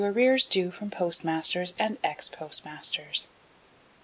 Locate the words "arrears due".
0.03-0.71